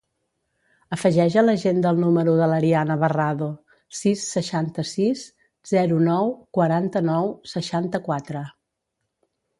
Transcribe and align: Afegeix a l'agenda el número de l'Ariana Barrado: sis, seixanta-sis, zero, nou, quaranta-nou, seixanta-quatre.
Afegeix 0.95 1.35
a 1.41 1.43
l'agenda 1.43 1.91
el 1.95 1.99
número 2.03 2.33
de 2.39 2.47
l'Ariana 2.51 2.95
Barrado: 3.03 3.49
sis, 3.99 4.25
seixanta-sis, 4.37 5.21
zero, 5.75 6.01
nou, 6.09 6.33
quaranta-nou, 6.59 7.31
seixanta-quatre. 7.55 8.43